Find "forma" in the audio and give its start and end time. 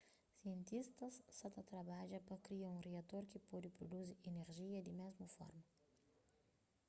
5.35-5.63